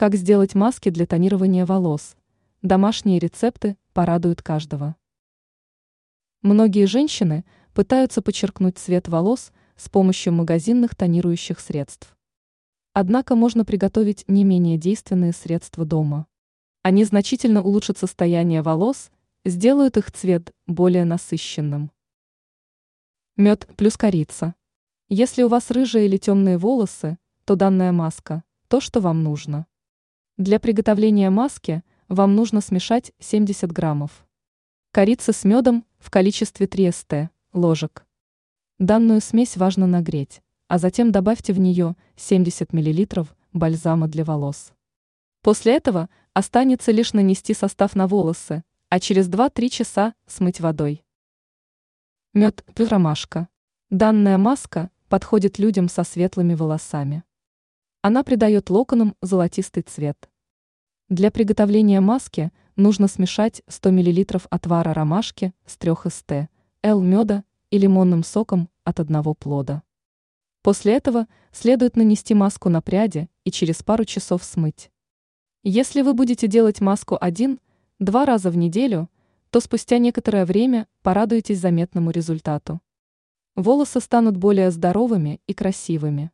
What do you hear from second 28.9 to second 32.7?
вам нужно. Для приготовления маски вам нужно